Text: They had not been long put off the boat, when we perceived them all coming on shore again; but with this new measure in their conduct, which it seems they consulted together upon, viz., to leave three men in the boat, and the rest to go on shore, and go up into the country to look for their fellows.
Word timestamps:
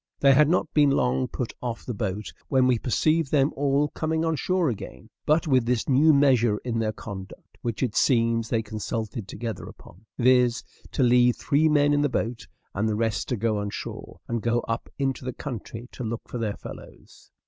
They 0.19 0.33
had 0.33 0.49
not 0.49 0.73
been 0.73 0.89
long 0.89 1.27
put 1.27 1.53
off 1.61 1.85
the 1.85 1.93
boat, 1.93 2.33
when 2.47 2.65
we 2.65 2.79
perceived 2.79 3.29
them 3.31 3.51
all 3.55 3.89
coming 3.89 4.25
on 4.25 4.35
shore 4.35 4.67
again; 4.67 5.11
but 5.27 5.45
with 5.45 5.67
this 5.67 5.87
new 5.87 6.11
measure 6.11 6.57
in 6.65 6.79
their 6.79 6.91
conduct, 6.91 7.59
which 7.61 7.83
it 7.83 7.95
seems 7.95 8.49
they 8.49 8.63
consulted 8.63 9.27
together 9.27 9.65
upon, 9.67 10.03
viz., 10.17 10.63
to 10.93 11.03
leave 11.03 11.35
three 11.35 11.69
men 11.69 11.93
in 11.93 12.01
the 12.01 12.09
boat, 12.09 12.47
and 12.73 12.89
the 12.89 12.95
rest 12.95 13.27
to 13.29 13.37
go 13.37 13.59
on 13.59 13.69
shore, 13.69 14.19
and 14.27 14.41
go 14.41 14.61
up 14.61 14.89
into 14.97 15.23
the 15.23 15.33
country 15.33 15.87
to 15.91 16.03
look 16.03 16.21
for 16.27 16.39
their 16.39 16.57
fellows. 16.57 17.29